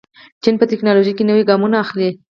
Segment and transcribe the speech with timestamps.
[0.43, 2.09] چین په تکنالوژۍ کې نوي ګامونه اخلي.